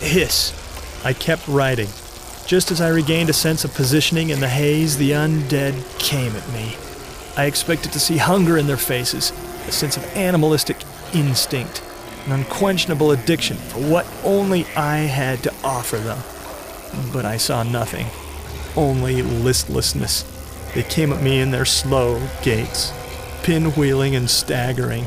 [0.00, 0.52] Hiss!
[1.04, 1.88] I kept riding.
[2.46, 6.48] Just as I regained a sense of positioning in the haze, the undead came at
[6.52, 6.76] me.
[7.36, 9.30] I expected to see hunger in their faces,
[9.68, 10.78] a sense of animalistic
[11.12, 11.82] instinct,
[12.24, 16.18] an unquenchable addiction for what only I had to offer them.
[17.12, 18.06] But I saw nothing,
[18.74, 20.24] only listlessness.
[20.74, 22.90] They came at me in their slow gaits,
[23.42, 25.04] pinwheeling and staggering.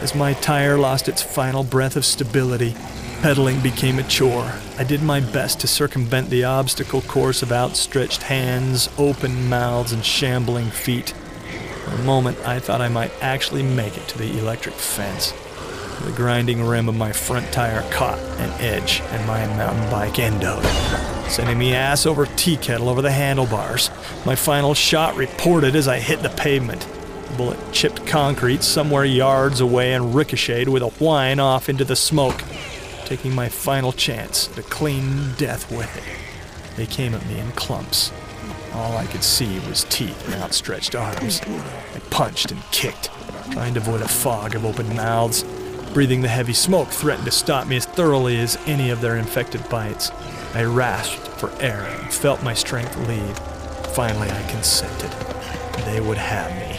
[0.00, 2.74] As my tire lost its final breath of stability,
[3.22, 4.52] pedaling became a chore.
[4.78, 10.04] I did my best to circumvent the obstacle course of outstretched hands, open mouths, and
[10.04, 11.14] shambling feet.
[11.84, 15.32] For a moment, I thought I might actually make it to the electric fence.
[16.04, 20.64] The grinding rim of my front tire caught an edge, and my mountain bike endoed,
[21.30, 23.90] sending me ass over tea kettle over the handlebars.
[24.26, 26.88] My final shot reported as I hit the pavement.
[27.28, 31.96] The bullet chipped concrete somewhere yards away and ricocheted with a whine off into the
[31.96, 32.42] smoke,
[33.04, 36.76] taking my final chance at a clean death with it.
[36.76, 38.12] They came at me in clumps.
[38.74, 41.40] All I could see was teeth and outstretched arms.
[41.42, 43.10] I punched and kicked,
[43.50, 45.44] trying to avoid a fog of open mouths.
[45.92, 49.68] Breathing the heavy smoke threatened to stop me as thoroughly as any of their infected
[49.68, 50.10] bites.
[50.54, 53.38] I rasped for air and felt my strength leave.
[53.94, 55.10] Finally, I consented.
[55.84, 56.78] They would have me.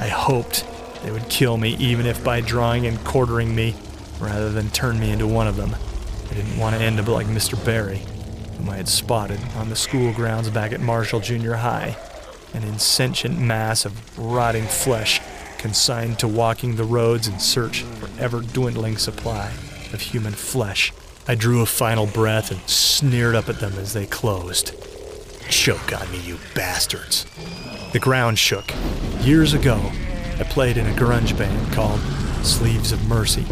[0.00, 0.64] I hoped
[1.04, 3.76] they would kill me, even if by drawing and quartering me,
[4.18, 5.76] rather than turn me into one of them.
[6.30, 7.62] I didn't want to end up like Mr.
[7.64, 8.02] Barry,
[8.58, 11.96] whom I had spotted on the school grounds back at Marshall Junior High,
[12.52, 15.20] an insentient mass of rotting flesh
[15.58, 19.52] consigned to walking the roads in search for ever dwindling supply
[19.92, 20.92] of human flesh.
[21.26, 24.72] I drew a final breath and sneered up at them as they closed.
[25.48, 27.26] Choke on me, you bastards.
[27.92, 28.72] The ground shook.
[29.20, 29.92] Years ago,
[30.38, 32.00] I played in a grunge band called
[32.42, 33.44] Sleeves of Mercy.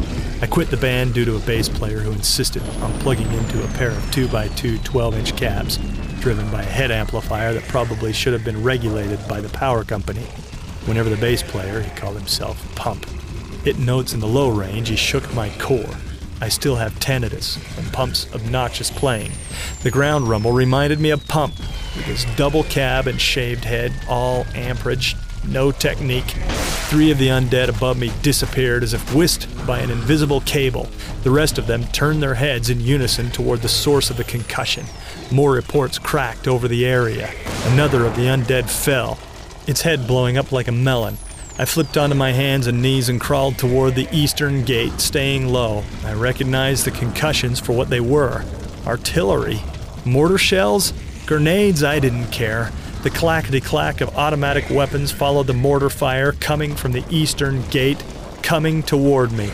[0.42, 3.68] I quit the band due to a bass player who insisted on plugging into a
[3.68, 5.78] pair of 2x2 12 inch cabs,
[6.20, 10.26] driven by a head amplifier that probably should have been regulated by the power company.
[10.84, 13.06] Whenever the bass player, he called himself Pump,
[13.64, 15.96] hit notes in the low range, he shook my core.
[16.42, 19.32] I still have tinnitus from Pump's obnoxious playing.
[19.82, 21.58] The ground rumble reminded me of Pump,
[21.96, 25.16] with his double cab and shaved head, all amperage,
[25.48, 26.34] no technique.
[26.88, 30.88] Three of the undead above me disappeared as if whisked by an invisible cable.
[31.22, 34.86] The rest of them turned their heads in unison toward the source of the concussion.
[35.30, 37.32] More reports cracked over the area.
[37.66, 39.18] Another of the undead fell,
[39.66, 41.18] its head blowing up like a melon.
[41.58, 45.84] I flipped onto my hands and knees and crawled toward the eastern gate, staying low.
[46.04, 48.44] I recognized the concussions for what they were
[48.86, 49.60] artillery.
[50.04, 50.92] Mortar shells?
[51.26, 52.70] Grenades, I didn't care.
[53.06, 58.02] The clackety clack of automatic weapons followed the mortar fire coming from the eastern gate,
[58.42, 59.52] coming toward me.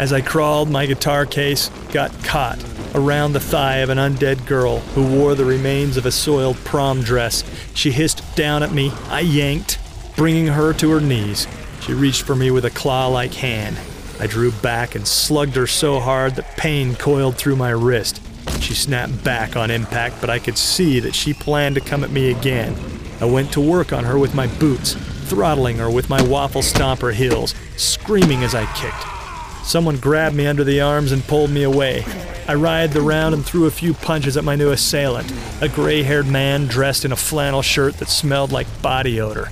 [0.00, 2.58] As I crawled, my guitar case got caught
[2.92, 7.02] around the thigh of an undead girl who wore the remains of a soiled prom
[7.02, 7.44] dress.
[7.72, 8.90] She hissed down at me.
[9.06, 9.78] I yanked,
[10.16, 11.46] bringing her to her knees.
[11.82, 13.78] She reached for me with a claw like hand.
[14.18, 18.20] I drew back and slugged her so hard that pain coiled through my wrist.
[18.60, 22.10] She snapped back on impact, but I could see that she planned to come at
[22.10, 22.76] me again.
[23.20, 24.94] I went to work on her with my boots,
[25.28, 29.66] throttling her with my waffle stomper heels, screaming as I kicked.
[29.66, 32.04] Someone grabbed me under the arms and pulled me away.
[32.48, 36.26] I writhed around and threw a few punches at my new assailant, a gray haired
[36.26, 39.46] man dressed in a flannel shirt that smelled like body odor.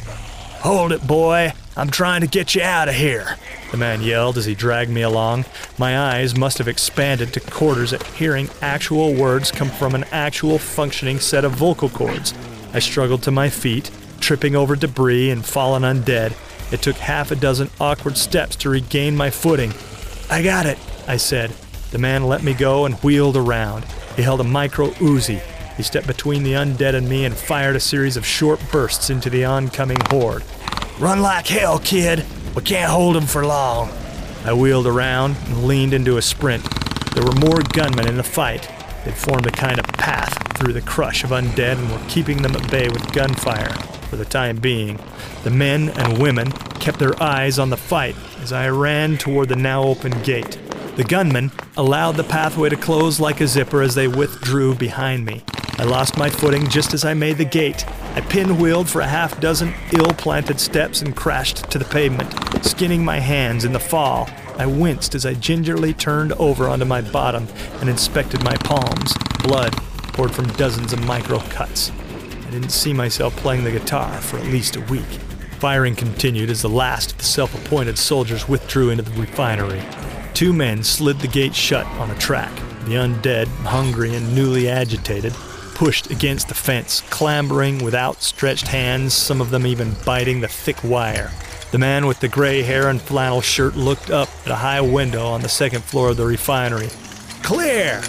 [0.63, 1.53] Hold it, boy!
[1.77, 3.37] I'm trying to get you out of here,
[3.71, 5.45] the man yelled as he dragged me along.
[5.79, 10.59] My eyes must have expanded to quarters at hearing actual words come from an actual
[10.59, 12.35] functioning set of vocal cords.
[12.73, 16.35] I struggled to my feet, tripping over debris and fallen undead.
[16.73, 19.73] It took half a dozen awkward steps to regain my footing.
[20.29, 21.53] I got it, I said.
[21.93, 23.85] The man let me go and wheeled around.
[24.17, 25.41] He held a micro Uzi.
[25.77, 29.31] He stepped between the undead and me and fired a series of short bursts into
[29.31, 30.45] the oncoming horde.
[31.01, 32.27] Run like hell, kid.
[32.55, 33.89] We can't hold him for long.
[34.45, 36.63] I wheeled around and leaned into a sprint.
[37.15, 38.69] There were more gunmen in the fight.
[39.05, 42.55] They'd formed a kind of path through the crush of undead and were keeping them
[42.55, 43.73] at bay with gunfire
[44.11, 44.99] for the time being.
[45.43, 49.57] The men and women kept their eyes on the fight as I ran toward the
[49.57, 50.59] now open gate.
[50.97, 55.25] The The gunmen allowed the pathway to close like a zipper as they withdrew behind
[55.25, 55.45] me.
[55.81, 57.89] I lost my footing just as I made the gate.
[58.15, 63.03] I pinwheeled for a half dozen ill planted steps and crashed to the pavement, skinning
[63.03, 64.29] my hands in the fall.
[64.59, 67.49] I winced as I gingerly turned over onto my bottom
[67.81, 69.15] and inspected my palms.
[69.43, 69.73] Blood
[70.13, 71.91] poured from dozens of micro cuts.
[72.47, 75.09] I didn't see myself playing the guitar for at least a week.
[75.61, 79.83] Firing continued as the last of the self appointed soldiers withdrew into the refinery.
[80.35, 82.55] Two men slid the gate shut on a track.
[82.85, 85.33] The undead, hungry and newly agitated,
[85.81, 90.85] pushed against the fence, clambering with outstretched hands, some of them even biting the thick
[90.85, 91.31] wire.
[91.73, 95.25] The man with the gray hair and flannel shirt looked up at a high window
[95.25, 96.91] on the second floor of the refinery.
[97.43, 98.03] Clear!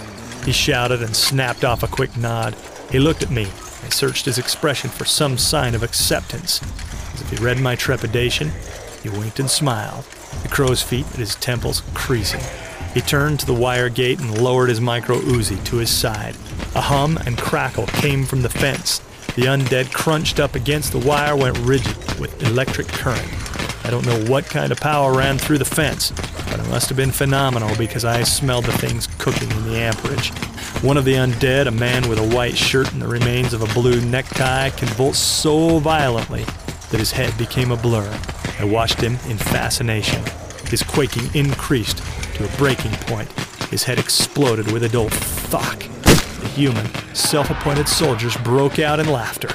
[0.43, 2.57] He shouted and snapped off a quick nod.
[2.91, 3.45] He looked at me.
[3.45, 6.61] I searched his expression for some sign of acceptance.
[7.13, 8.51] As if he read my trepidation,
[9.01, 10.03] he winked and smiled,
[10.43, 12.41] the crow's feet at his temples creasing.
[12.93, 16.35] He turned to the wire gate and lowered his micro Uzi to his side.
[16.75, 18.99] A hum and crackle came from the fence.
[19.35, 23.27] The undead crunched up against the wire, went rigid with electric current.
[23.85, 26.11] I don't know what kind of power ran through the fence,
[26.49, 30.29] but it must have been phenomenal because I smelled the things cooking in the amperage.
[30.83, 33.73] One of the undead, a man with a white shirt and the remains of a
[33.73, 36.43] blue necktie, convulsed so violently
[36.89, 38.19] that his head became a blur.
[38.59, 40.23] I watched him in fascination.
[40.67, 42.01] His quaking increased
[42.41, 43.31] to a breaking point.
[43.69, 45.79] His head exploded with a dull thwack.
[46.41, 49.49] The human, self appointed soldiers broke out in laughter.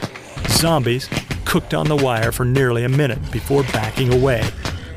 [0.49, 1.09] Zombies
[1.45, 4.49] cooked on the wire for nearly a minute before backing away.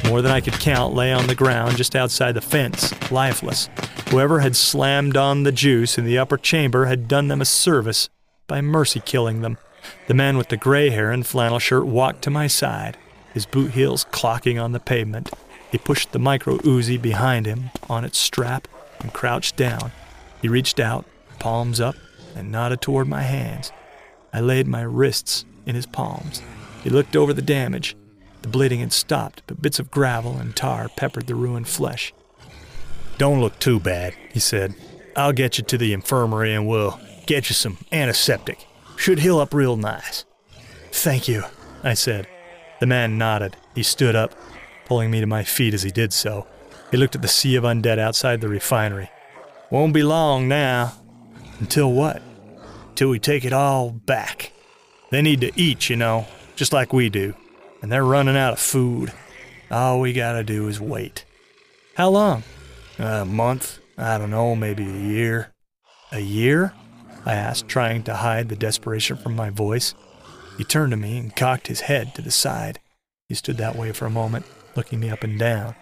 [0.06, 3.70] More than I could count lay on the ground just outside the fence, lifeless.
[4.10, 8.10] Whoever had slammed on the juice in the upper chamber had done them a service
[8.48, 9.58] by mercy killing them.
[10.08, 12.98] The man with the gray hair and flannel shirt walked to my side,
[13.34, 15.30] his boot heels clocking on the pavement.
[15.72, 18.68] He pushed the micro Uzi behind him on its strap
[19.00, 19.92] and crouched down.
[20.42, 21.06] He reached out,
[21.40, 21.96] palms up,
[22.36, 23.72] and nodded toward my hands.
[24.34, 26.42] I laid my wrists in his palms.
[26.84, 27.96] He looked over the damage.
[28.42, 32.14] The bleeding had stopped, but bits of gravel and tar peppered the ruined flesh.
[33.18, 34.76] Don't look too bad, he said.
[35.16, 38.66] I'll get you to the infirmary and we'll get you some antiseptic.
[38.96, 40.26] Should heal up real nice.
[40.92, 41.44] Thank you,
[41.84, 42.28] I said.
[42.80, 43.58] The man nodded.
[43.76, 44.34] He stood up,
[44.90, 46.48] pulling me to my feet as he did so.
[46.90, 49.12] He looked at the sea of undead outside the refinery.
[49.70, 50.94] Won't be long now.
[51.60, 52.24] Until what?
[52.96, 54.52] Till we take it all back.
[55.12, 56.26] They need to eat, you know,
[56.56, 57.36] just like we do.
[57.82, 59.14] And they're running out of food.
[59.70, 61.24] All we gotta do is wait.
[61.96, 62.44] How long?
[62.98, 63.80] A month.
[63.96, 65.54] I don't know, maybe a year.
[66.12, 66.74] A year?
[67.26, 69.94] I asked, trying to hide the desperation from my voice.
[70.58, 72.80] He turned to me and cocked his head to the side.
[73.28, 74.46] He stood that way for a moment,
[74.80, 75.76] looking me up and down.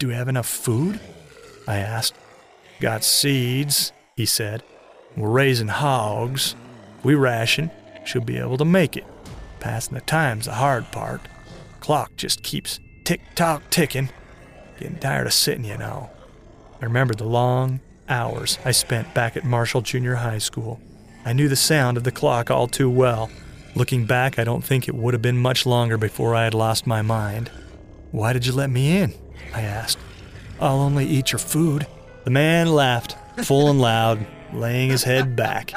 [0.00, 0.98] Do we have enough food?
[1.68, 2.16] I asked.
[2.80, 4.64] Got seeds, he said.
[5.16, 6.56] We're raising hogs.
[7.04, 7.70] We ration.
[8.04, 9.04] Should be able to make it.
[9.60, 11.20] Passing the time's the hard part.
[11.78, 14.10] Clock just keeps tick tock ticking.
[14.80, 16.10] Getting tired of sitting, you know.
[16.82, 20.80] I remembered the long hours I spent back at Marshall Junior High School.
[21.24, 23.30] I knew the sound of the clock all too well.
[23.76, 26.88] Looking back, I don't think it would have been much longer before I had lost
[26.88, 27.52] my mind.
[28.12, 29.14] Why did you let me in?
[29.54, 29.98] I asked.
[30.60, 31.86] I'll only eat your food.
[32.24, 35.72] The man laughed, full and loud, laying his head back.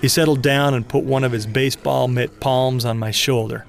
[0.00, 3.64] He settled down and put one of his baseball mitt palms on my shoulder.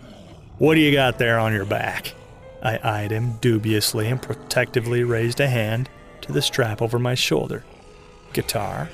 [0.58, 2.14] What do you got there on your back?
[2.62, 5.90] I eyed him dubiously and protectively raised a hand
[6.22, 7.64] to the strap over my shoulder.
[8.34, 8.90] Guitar?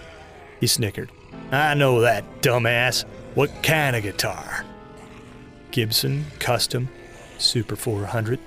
[0.60, 1.12] He snickered.
[1.52, 3.04] I know that, dumbass.
[3.34, 4.64] What kind of guitar?
[5.72, 6.90] Gibson, custom,
[7.38, 8.40] Super 400,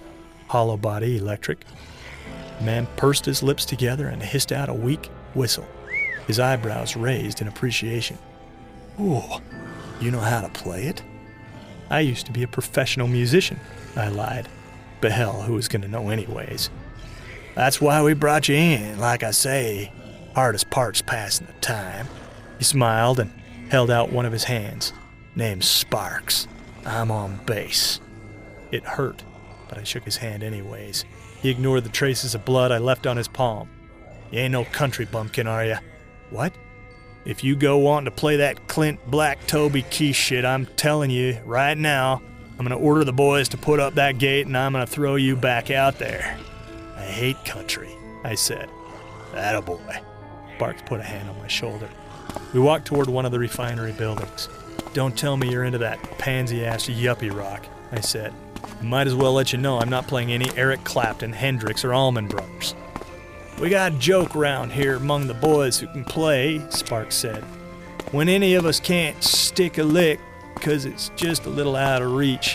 [0.49, 1.65] hollow body, electric.
[2.59, 5.67] The man pursed his lips together and hissed out a weak whistle,
[6.27, 8.19] his eyebrows raised in appreciation.
[9.01, 9.23] Ooh,
[10.01, 11.03] you know how to play it?
[11.91, 13.61] I used to be a professional musician,
[13.97, 14.49] I lied.
[15.01, 16.71] But hell, who was going to know anyways?
[17.55, 19.93] That's why we brought you in, like I say.
[20.35, 22.09] Hardest part's passing the time.
[22.59, 23.33] He smiled and
[23.71, 24.93] held out one of his hands.
[25.35, 26.49] Name's Sparks.
[26.85, 28.01] I'm on bass.
[28.71, 29.23] It hurt,
[29.69, 31.05] but I shook his hand anyways.
[31.41, 33.69] He ignored the traces of blood I left on his palm.
[34.31, 35.79] You ain't no country bumpkin, are ya?
[36.31, 36.53] What?
[37.25, 41.39] If you go wanting to play that Clint Black Toby Keith shit, I'm telling you
[41.45, 42.23] right now,
[42.59, 45.37] I'm gonna order the boys to put up that gate and I'm gonna throw you
[45.37, 46.39] back out there.
[46.97, 47.91] I hate country,
[48.25, 48.69] I said.
[49.33, 50.03] Attaboy.
[50.57, 51.89] Sparks put a hand on my shoulder.
[52.53, 54.49] We walked toward one of the refinery buildings.
[54.93, 58.35] Don't tell me you're into that pansy ass yuppie rock, I said.
[58.83, 62.29] Might as well let you know I'm not playing any Eric Clapton, Hendrix, or Allman
[62.29, 62.75] Brothers.
[63.61, 67.43] We got a joke around here among the boys who can play, Sparks said.
[68.13, 70.21] When any of us can't stick a lick
[70.55, 72.55] because it's just a little out of reach,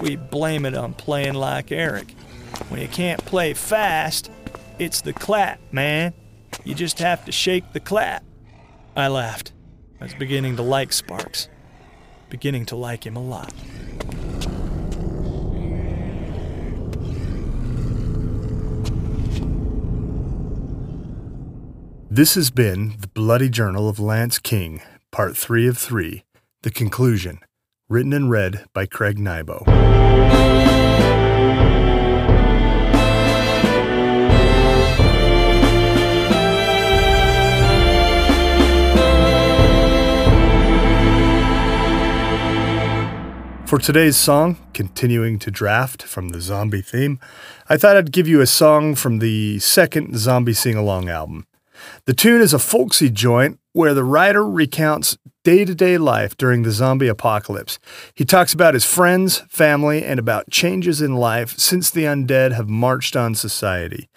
[0.00, 2.12] we blame it on playing like Eric.
[2.68, 4.30] When you can't play fast,
[4.78, 6.14] it's the clap, man.
[6.64, 8.24] You just have to shake the clap.
[8.96, 9.52] I laughed.
[10.00, 11.48] I was beginning to like Sparks,
[12.30, 13.52] beginning to like him a lot.
[22.12, 24.82] This has been The Bloody Journal of Lance King,
[25.12, 26.24] Part 3 of 3,
[26.62, 27.38] The Conclusion,
[27.88, 29.64] written and read by Craig Nybo.
[43.68, 47.20] For today's song, continuing to draft from the zombie theme,
[47.68, 51.46] I thought I'd give you a song from the second Zombie Sing Along album.
[52.06, 56.62] The tune is a folksy joint where the writer recounts day to day life during
[56.62, 57.78] the zombie apocalypse.
[58.14, 62.68] He talks about his friends, family, and about changes in life since the undead have
[62.68, 64.08] marched on society.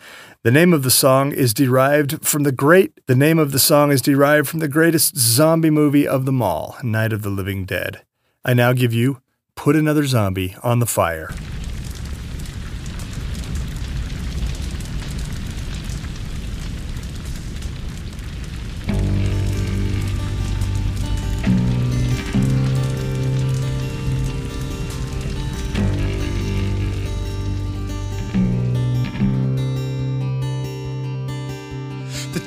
[0.43, 3.91] The name of the song is derived from the great the name of the song
[3.91, 8.03] is derived from the greatest zombie movie of them all, Night of the Living Dead.
[8.43, 9.21] I now give you
[9.55, 11.29] Put Another Zombie on the Fire.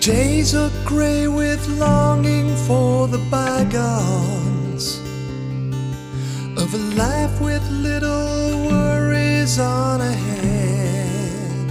[0.06, 5.00] Days are grey with longing for the bygones
[6.56, 11.68] of a life with little worries on ahead.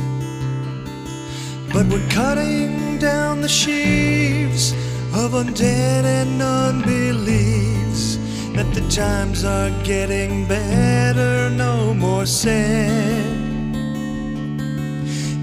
[1.71, 4.73] But we're cutting down the sheaves
[5.13, 8.17] of undead and unbeliefs
[8.53, 13.34] that the times are getting better, no more said.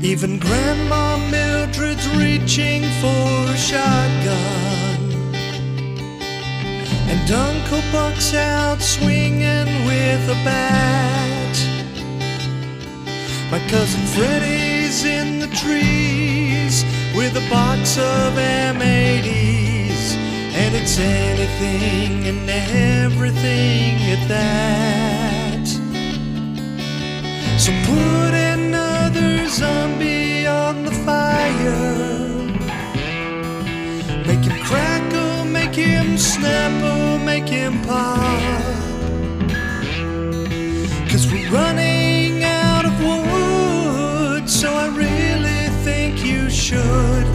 [0.05, 4.98] Even Grandma Mildred's reaching for a shotgun.
[7.07, 11.57] And Uncle Buck's out swinging with a bat.
[13.53, 16.84] My cousin Freddie's in the trees
[17.14, 20.16] with a box of M80s.
[20.53, 25.66] And it's anything and everything at that.
[27.57, 28.51] So put another
[29.53, 31.98] zombie on the fire.
[34.26, 38.62] Make him crackle, make him snapple, make him pop.
[41.11, 47.26] Cause we're running out of wood, so I really think you should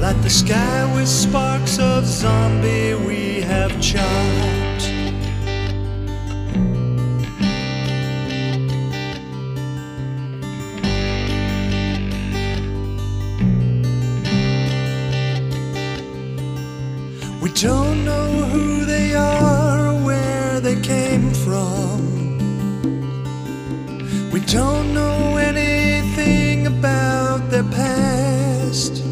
[0.00, 4.61] light the sky with sparks of zombie we have chopped.
[24.52, 29.02] Don't know anything about their past.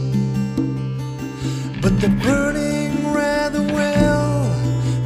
[1.80, 4.43] But they're burning rather well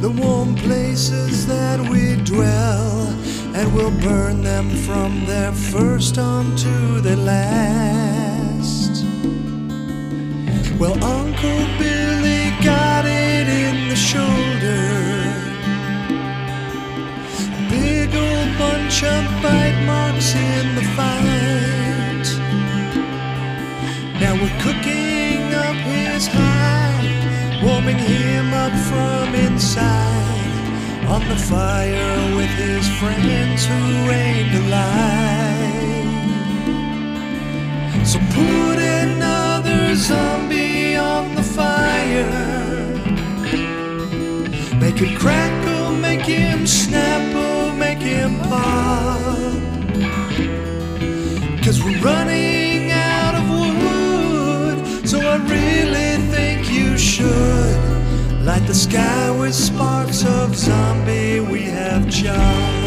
[0.01, 3.07] the warm places that we dwell.
[3.55, 9.05] And we'll burn them from their first on to their last.
[10.77, 11.74] Well, Uncle
[18.57, 22.25] bunch of bite marks in the fight.
[24.21, 30.23] Now we're cooking up his hide, warming him up from inside.
[31.07, 35.05] On the fire with his friends who ain't alive.
[38.07, 42.55] So put another zombie on the fire.
[44.79, 47.54] Make him crackle, make him snapple,
[51.63, 57.25] Cause we're running out of wood, so I really think you should
[58.43, 62.84] light the sky with sparks of zombie we have chopped.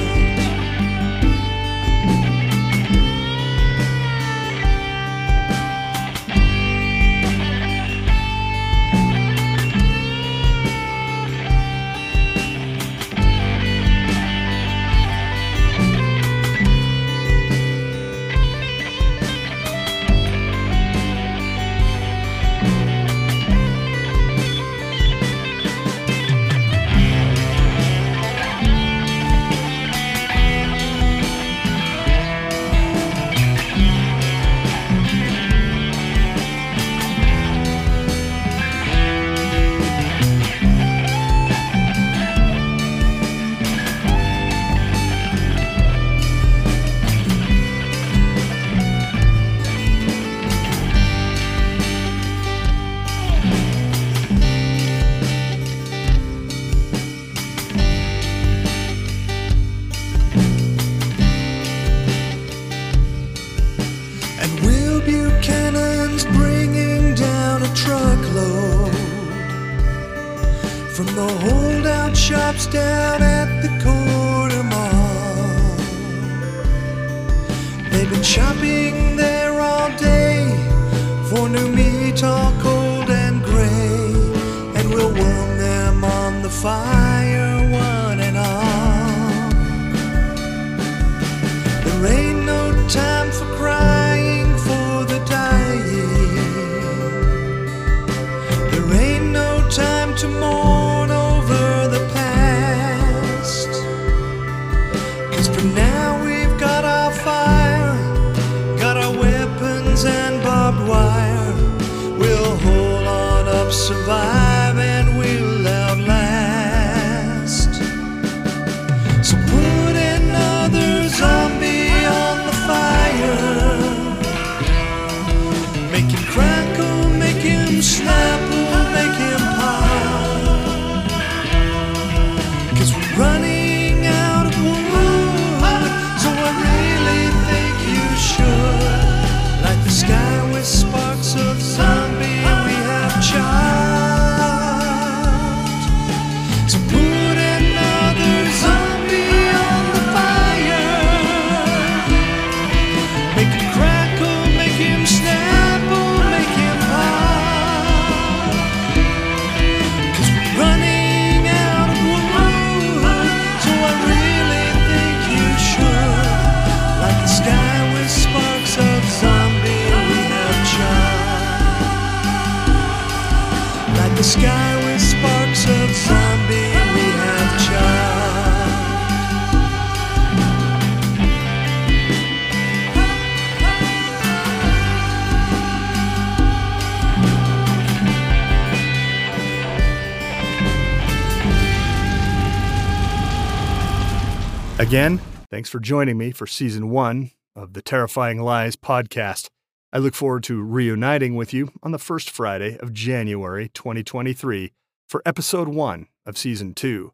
[194.78, 195.18] Again,
[195.50, 199.48] thanks for joining me for season one of the Terrifying Lies podcast.
[199.92, 204.72] I look forward to reuniting with you on the first Friday of January 2023
[205.08, 207.12] for episode one of season two.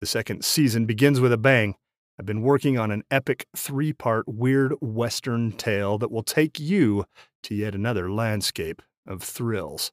[0.00, 1.76] The second season begins with a bang.
[2.18, 7.04] I've been working on an epic three part weird Western tale that will take you
[7.44, 9.92] to yet another landscape of thrills.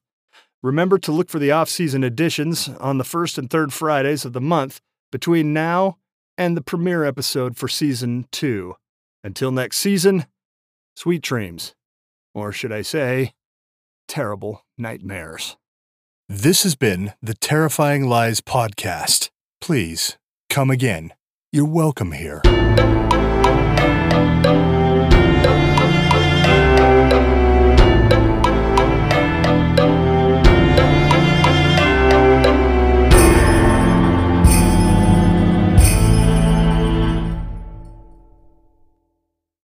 [0.63, 4.33] Remember to look for the off season editions on the first and third Fridays of
[4.33, 5.97] the month between now
[6.41, 8.75] and the premiere episode for season two.
[9.23, 10.25] Until next season,
[10.95, 11.75] sweet dreams.
[12.33, 13.33] Or should I say,
[14.07, 15.55] terrible nightmares.
[16.27, 19.29] This has been the Terrifying Lies podcast.
[19.59, 20.17] Please
[20.49, 21.13] come again.
[21.51, 22.41] You're welcome here.